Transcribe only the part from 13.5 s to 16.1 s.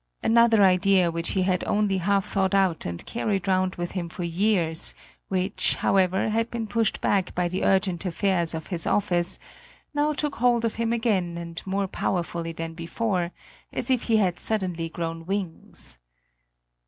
as if he had suddenly grown wings.